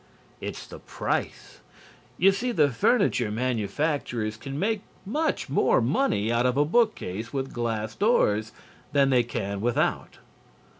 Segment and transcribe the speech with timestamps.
[0.39, 1.59] It's the price.
[2.17, 7.53] You see the furniture manufacturers can make much more money out of a bookcase with
[7.53, 8.51] glass doors
[8.93, 10.17] than they can without.